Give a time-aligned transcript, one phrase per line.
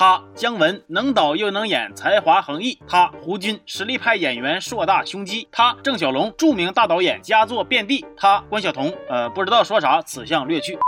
[0.00, 2.78] 他姜文能导又能演，才华横溢。
[2.86, 5.48] 他胡军实力派演员，硕大胸肌。
[5.50, 8.06] 他郑晓龙著名大导演，佳作遍地。
[8.16, 10.78] 他关晓彤，呃，不知道说啥，此项略去。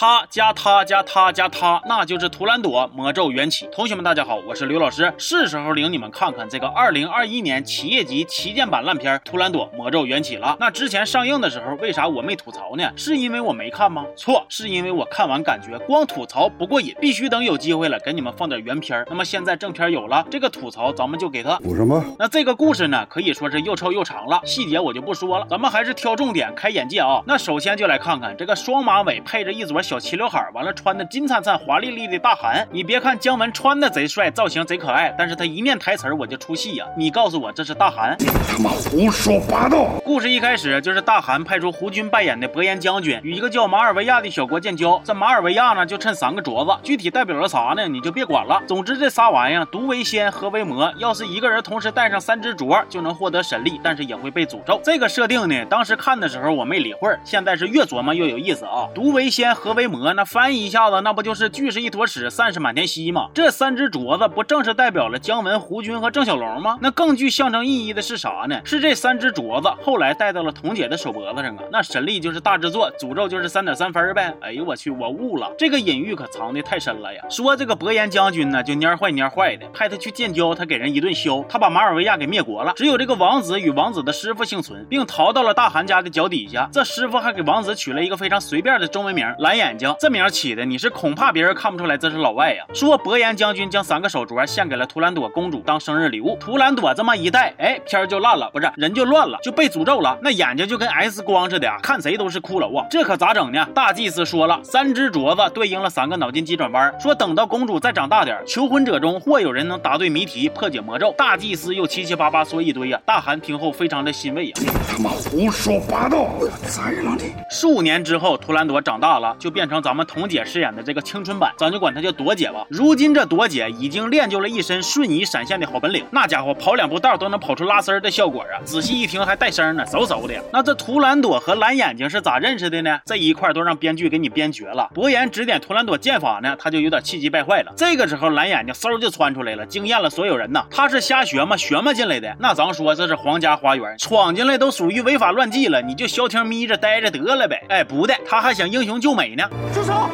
[0.00, 3.68] 他加他加他加他，那就是图兰朵魔咒缘起。
[3.70, 10.56] 同学们，大家好，我是刘老师，是时候领你们看看这个二零二一年企业级旗舰版烂片《图兰朵魔咒缘起》了。
[10.58, 12.90] 那之前上映的时候，为啥我没吐槽呢？
[12.96, 14.06] 是因为我没看吗？
[14.16, 19.04] 错，是因为我看完感觉光吐槽不过瘾，必须等有机会了给你们放点原片。
[19.10, 22.02] 那么现在正片有了，这个吐槽咱们就给他补什么？
[22.18, 27.20] 那这个故事呢，可以说是又臭又长了，细节我就不说了，咱们还是挑重点开眼界啊。
[27.26, 30.60] 那首先就来看看这个双马尾配着一撮小齐刘海完。
[30.60, 36.84] 完了，穿的金灿灿、华丽丽的大韩，你别看姜文穿的贼帅，造型贼可爱，但是他一念台词我就出戏呀。
[36.94, 38.14] 你告诉我这是大韩？
[38.18, 39.86] 你他妈胡说八道！
[40.04, 45.00] 故事一开始就是大韩派出胡军扮演的伯颜将军与一个叫马尔维亚的小国建交。
[45.02, 47.88] 这马尔维亚呢就趁三个镯子，具体代表了啥呢？
[47.88, 48.60] 你就别管了。
[48.66, 50.92] 总之这仨玩意儿，毒为仙，和为魔。
[50.98, 54.78] 要是一个人同时戴上三只镯，就能获得神力，但是也会被诅咒。
[54.84, 58.86] 这个设定呢，当时看的时候我没理会儿，现在是越琢磨越有意思啊。
[58.94, 60.60] 毒为仙，合为魔，那翻译。
[60.60, 63.28] 一下子，那不就是聚是一坨屎，散是满天稀吗？
[63.32, 66.76] 这三只镯子不正是代表了姜文、胡军和郑小龙吗？
[66.82, 68.60] 那更具象征意义的是啥呢？
[68.64, 71.62] 是这三只镯子后来戴到了彤姐的手脖子上啊。
[71.72, 74.34] 那神力就是大制作，诅咒就是三点三分呗。
[74.40, 77.22] 哎呦我去，我悟了，这个隐喻可藏的太深了呀。
[77.30, 82.72] 说这个伯颜将军呢，就蔫坏蔫坏的，派他去建交，他给人一顿削，他把马尔维亚给灭国了。
[82.74, 86.68] 只有这个王子与王子的师傅幸存，并逃到了大汗家的脚底下。
[86.72, 92.64] 这师傅还给王子取了一个非常随便的中文名蓝眼睛，这名起的你是恐怕别人看不出来这是老外呀。
[92.74, 100.18] 说伯颜将军将三个手镯献给了图兰朵公主当生日礼物，图兰朵这么一戴，哎，片儿就烂了，不是人就乱了，就被诅咒了。
[100.22, 102.86] 那眼睛就跟 X 光似的，看谁都是骷髅啊。
[102.90, 103.66] 这可咋整呢？
[103.74, 111.14] 大祭司说了，三只镯子对应了三个脑筋急转弯，说等到公主再长大点，求婚者中或有人能答对谜题，破解魔咒。
[111.18, 113.00] 大祭司又七七八八说一堆呀。
[113.04, 114.54] 大汗听后非常的欣慰呀，
[114.88, 117.32] 他妈胡说八道，我要宰了你！
[117.50, 121.00] 数年之后，图兰朵长大了，就变成咱们彤姐饰演的这个。
[121.10, 122.64] 青春版，咱就管她叫朵姐吧。
[122.68, 128.60] 如今这朵姐已经练就了一身瞬移闪现的好本领，那家伙跑两步道都能跑出拉丝儿的效果啊！
[128.64, 130.34] 仔细一听还带声呢，嗖嗖的。
[130.52, 133.00] 那这图兰朵和蓝眼睛是咋认识的呢？
[133.06, 134.88] 这一块都让编剧给你编绝了。
[134.94, 137.72] 伯颜指点图兰朵剑法呢，他就有点气急败坏了。
[137.76, 140.64] 这个时候蓝眼睛嗖就窜出来了，惊艳了所有人呐。
[140.70, 141.56] 他是瞎学吗？
[141.56, 142.36] 学吗进来的？
[142.38, 147.64] 那咱说这是皇家花园，闯进来都属于违法乱纪了，你就消停眯着待着得了呗。
[147.68, 149.39] 哎，不的，他还想英雄救美呢。
[149.72, 150.08] 住手！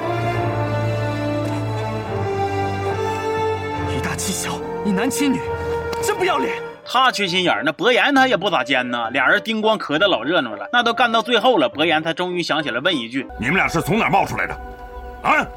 [3.97, 4.53] 以大欺小，
[4.85, 5.41] 以男欺女，
[6.03, 6.55] 真不要脸！
[6.85, 9.11] 他缺心眼儿，那伯言他也不咋尖呢。
[9.11, 14.57] 俩人叮咣磕的老热闹了，那都干到最后了，伯言他终于想起来问一句：你们俩是从哪冒出来的？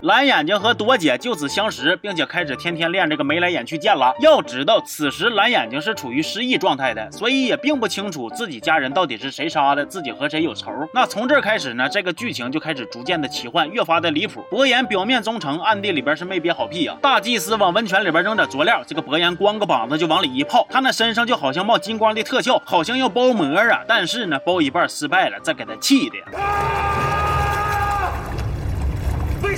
[0.02, 4.14] 蓝眼睛和朵姐就此相识，并且开始天天练这个眉来眼去剑了。
[4.20, 10.72] 要知道，此时蓝眼睛是处于失忆状态的，所以也并不清楚自己家人到底是谁杀的，自己和谁有仇。
[10.94, 14.44] 那从这儿开始呢，这个剧情就开始逐渐的奇幻，越发的离谱。
[14.50, 16.98] 伯颜表面忠诚，暗地里边是没憋好屁啊。
[17.02, 23.84] 大祭司往温泉里边扔点佐料，这个伯颜光个膀子就往里一泡，他那身上就好像冒金光的特效，好像要包膜啊。
[23.88, 26.16] 但是呢，包一半失败了，这给他气的。
[26.26, 27.09] 为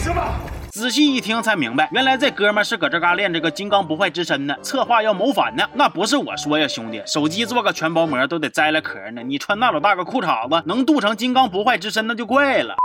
[0.01, 0.21] 什么？
[0.71, 5.63] 仔细一听才明白，原来这哥们是搁这嘎练这个金刚不坏之身呢，策划要谋反呢。
[5.73, 12.75] 那不是我说呀，兄弟，手机做个全包膜都得摘了壳呢，你穿那老大个裤衩子能镀成金刚不坏之身，那就怪了。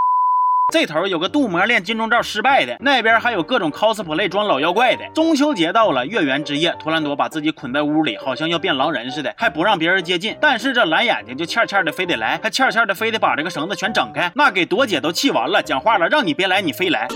[0.73, 5.07] 这头有个镀膜练金钟罩失败的，那边还有各种 cosplay 装老妖怪的。
[5.15, 10.37] 中秋节到了，月圆之夜，图兰朵把自己捆在屋里，好像要变狼人似的，还不让别人接近。
[10.41, 17.07] 但是这蓝眼睛就欠欠的非得来，还欠欠的非得把这个绳子全整开，那给朵姐都气完了，讲话了，让你别来，你非来。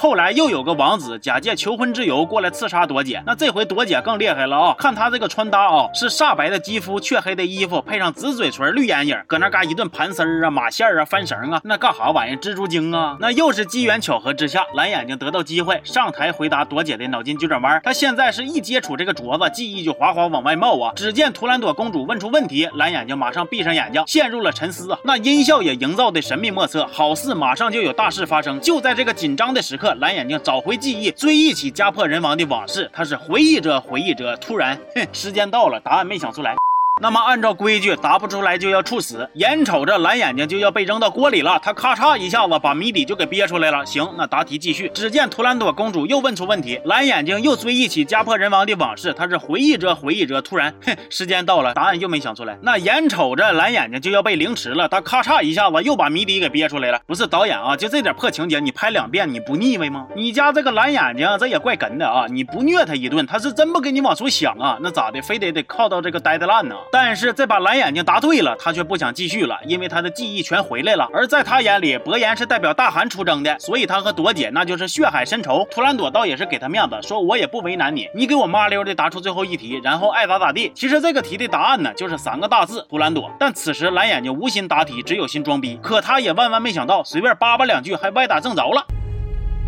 [0.00, 4.74] 后来又有个王子假借求婚之由过来刺杀朵姐，那这回朵姐更厉害了啊！
[4.78, 12.34] 看她这个穿搭啊，是煞白的肌肤、雀黑的衣服，配上紫嘴唇、绿眼影，搁那嘎一顿盘丝儿啊、马线啊、翻绳啊，那干啥玩意？
[12.36, 13.18] 蜘蛛精啊！
[13.20, 17.78] 那又是机缘巧合之下，蓝眼睛得到机会上台回答朵姐的脑筋急转弯。
[17.84, 20.94] 他现在是一接触这个镯子，记忆就哗哗往外冒啊！
[20.96, 24.98] 只见图兰朵公主问出问题，蓝眼睛马上闭上眼睛，陷入了沉思啊！
[25.04, 28.58] 那音效也营造的神秘莫测，好似马上就有大事发生。
[28.62, 29.89] 就在这个紧张的时刻。
[29.96, 32.90] 蓝眼睛找回记忆，追忆起家破人亡的往事。
[32.92, 36.54] 他是回忆着回忆着，突然，哼，时间到了，答案没想出来。
[37.02, 39.26] 那么按照规矩，答不出来就要处死。
[39.34, 43.86] 眼瞅着蓝眼睛就要被扔到锅里了，他咔嚓一下子把谜底就给憋出来了。
[43.86, 44.90] 行，那答题继续。
[44.92, 52.58] 只见图兰朵公主又问出问题，蓝眼睛又追忆起家破人亡的往事，他是回忆着回忆着，突然，哼，时间到了，答案又没想出来。
[52.60, 57.00] 那眼瞅着蓝眼睛就要被凌迟了，他咔嚓一下子又把谜底给憋出来了。
[57.06, 60.06] 不是导演啊，就这点破情节，你拍两遍你不腻味吗？
[60.14, 62.26] 你家这个蓝眼睛这也怪哏的啊！
[62.28, 64.76] 你不虐他一顿，他是真不给你往出想啊？
[64.82, 66.76] 那咋的，非得得靠到这个呆的烂呢？
[66.92, 71.08] 但是这把蓝眼睛答对了，他却不想继续了，因为他的记忆全回来了。
[71.14, 75.64] 而在他眼里，伯言是代表大汗出征的，所以他和朵姐那就是血海深仇。
[75.70, 80.72] 图兰朵倒也是给他面子，说我也不为难你，你给我麻溜的答出最后一题，然后爱咋咋地。
[80.74, 83.30] 其实这个题的答案呢，就是三个大字：图兰朵。
[83.38, 85.78] 但此时蓝眼睛无心答题，只有心装逼。
[85.80, 88.84] 可他也万万没想到，随便叭叭两句，还歪打正着了。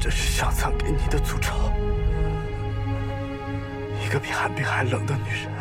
[0.01, 1.53] 这是上苍给你的诅咒，
[4.05, 5.52] 一个比寒冰还冷的女人。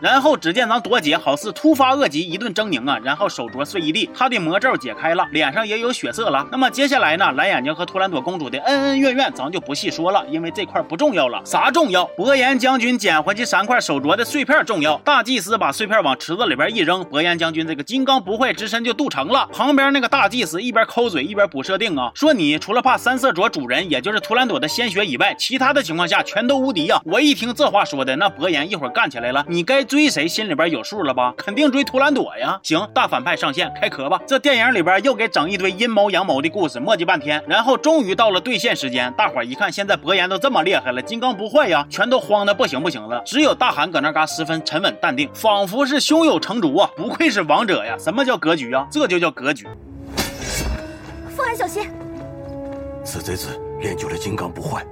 [0.00, 6.46] 然后只见咱朵姐好似突发恶疾，一顿狰狞啊，然后手镯碎一地，她的魔咒解开了，脸上也有血色了。
[6.50, 11.40] 那么接下来呢，蓝眼睛和图兰朵公主的恩恩怨怨，咱就不细说了，因为这块不重要了。
[11.44, 12.04] 啥重要？
[12.16, 14.96] 伯颜将军捡回去三块手镯的碎片重要。
[14.98, 19.48] 大祭司把碎片往池子里边一扔，伯颜将军这个金刚不坏之身就镀成了。
[19.52, 27.00] 旁边那个大祭司一边抠嘴一边补设定啊，说你除了怕三色镯主人，也就是图兰朵的鲜血以外，其他的情况下全都无敌呀。
[27.04, 29.83] 我一听这话说的，那伯颜一会儿干起来了，你该。
[29.84, 31.34] 追谁心里边有数了吧？
[31.36, 32.58] 肯定追图兰朵呀！
[32.62, 34.20] 行，大反派上线开壳吧！
[34.26, 39.12] 这电影里边又给整一堆阴谋阳谋的故事，磨叽半天，然后终于到了兑现时间。
[39.14, 43.22] 大伙一看，现在伯颜都这么厉害了，金刚不坏呀，全都慌的不行不行了。
[43.24, 46.90] 只有大韩搁那嘎十分沉稳淡定，仿佛是胸有成竹啊！
[46.96, 47.96] 不愧是王者呀！
[47.98, 48.86] 什么叫格局啊？
[48.90, 49.66] 这就叫格局。
[51.28, 51.90] 傅寒小心！
[53.04, 54.82] 此贼子练就了金刚不坏。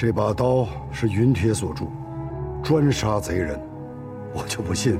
[0.00, 1.92] 这把刀是云铁所铸，
[2.64, 3.60] 专杀贼人，
[4.32, 4.98] 我就不信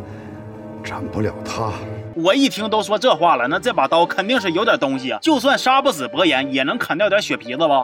[0.85, 1.73] 斩不了他。
[2.15, 5.19] 我一听都说这话了，那这把刀肯定是有点东西啊！
[5.23, 7.83] 就算杀不死伯颜，也能砍掉点血皮子吧？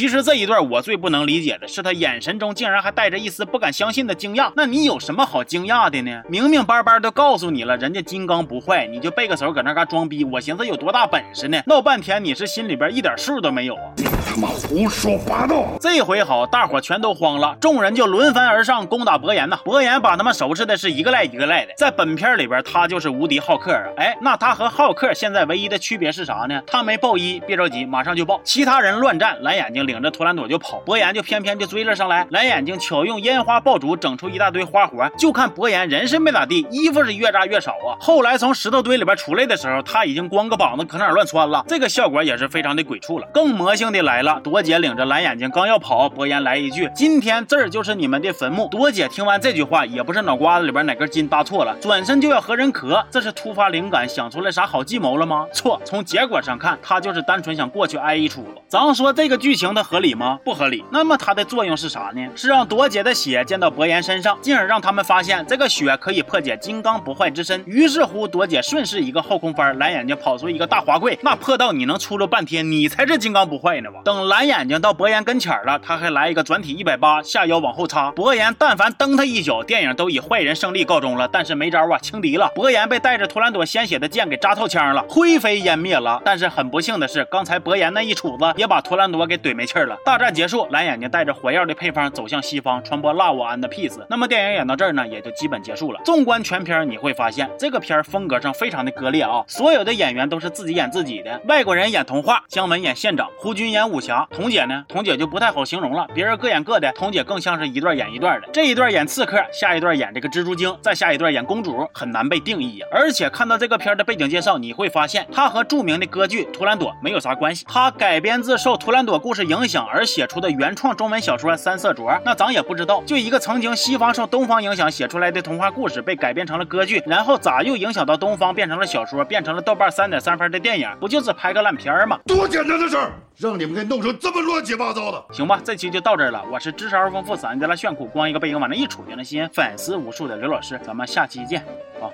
[0.00, 4.50] 其实这一段我最不能理解的是，他眼神中竟然还带着一丝不敢相信的惊讶。
[4.56, 6.22] 那你有什么好惊讶的呢？
[6.26, 10.24] 明明白白都告诉你了，人家金刚不坏，你就背个手搁那嘎装逼。
[10.24, 11.60] 我寻思有多大本事呢？
[11.66, 13.92] 闹半天你是心里边一点数都没有啊！
[14.26, 15.66] 他妈胡说八道！
[15.78, 19.58] 这回好，大伙全都慌了，众人就轮番而上攻打伯颜呐。
[19.66, 21.74] 伯颜把他们收拾的是一个赖一个赖的。
[21.76, 23.84] 在本片里边，他就是无敌浩克啊！
[23.98, 26.58] 哎，那他和浩克现在唯一的区别是啥呢？
[26.66, 28.40] 他没爆一，别着急，马上就爆。
[28.42, 29.89] 其他人乱战，蓝眼睛。
[29.90, 32.24] 领着图兰朵就跑，伯颜就偏偏就追了上来。
[32.30, 37.98] 蓝眼睛巧用烟花爆竹整出一大堆花活，就看伯颜人是没咋地，衣服是越扎越少啊。
[37.98, 43.26] 后来从石头堆里边出来的时候，他已经光个膀子搁哪乱窜了，这个效果也是非常的鬼畜了。
[43.34, 55.46] 更魔性的来了，朵姐领着蓝眼睛刚要跑，伯颜来一句：“今天这儿就是你们的坟墓。”朵姐听完这句话，也不是脑瓜子里边哪根筋搭错了，转身就要和人磕，这是突发灵感想出来啥好计谋了吗？
[55.52, 58.46] 错，从结果上看，他就是单纯想过去挨一杵子。
[58.68, 59.79] 咱说这个剧情的。
[59.82, 60.38] 合理吗？
[60.44, 60.84] 不合理。
[60.90, 62.26] 那么它的作用是啥呢？
[62.34, 67.62] 是让朵姐的血溅到伯颜身上，进而让他们发现这个血可以破解金刚不坏之身。
[67.66, 74.00] 于是乎，朵姐顺势一个后空翻，蓝眼睛跑出一个大滑跪，那破到你能出溜半天，你才是金刚不坏呢吧？
[74.04, 78.10] 等蓝眼睛到伯颜跟前了，他还来一个转体一百八，下腰往后插。
[78.12, 81.28] 伯颜但凡蹬他一脚，电影都以坏人胜利告终了。
[81.32, 82.50] 但是没招啊，轻敌了。
[82.54, 86.20] 伯颜被带着图兰朵鲜血的剑给扎透枪了，灰飞烟灭了。
[86.24, 89.96] 但是很不幸的是，刚才伯颜那一杵子也把图兰朵给怼没气了。
[90.04, 93.98] 大战结束，蓝眼睛带着火药的配方走向西方，传播辣我安的 peace。
[94.08, 96.00] 那么电影演到这儿呢，也就基本结束了。
[96.04, 99.44] 纵观全片，你会发现这个片风格上非常的割裂啊。
[99.46, 108.48] 所有的演员都是自己演自己的，外国人演童话，姜文演县长，胡军演武侠，童姐呢，童姐就不太好形容了，别人各演各的，童姐更像是一段演一段的。
[108.52, 112.86] 这一段演刺客，下一段演这个蜘蛛精，再下一段演公主，很难被定义呀。
[112.90, 120.06] 而且看到这个片的背景介绍，你会发现它和著名的歌剧《图兰朵》没有啥关系，它改编自受《图兰朵》故事影响而。
[120.10, 130.88] 写出的原创中文小说《三色镯》，那咱也不知道，就一个曾经西方受东方影响写出来的童话故事被改编成了歌剧，然后咋又影响到东方变成了小说，变成了豆瓣三点三分的电影？
[130.98, 132.18] 不就是拍个烂片吗？
[132.26, 135.24] 多简单的事儿，让你们给弄成这么乱七八糟的。
[135.32, 136.44] 行吧，这期就到这儿了。
[136.50, 140.80] 我是知识而丰富，嗓音贼拉炫酷，光一个背影往那一杵就能吸引粉丝无数的刘老师。
[140.82, 141.60] 咱们下期见，
[142.00, 142.10] 啊。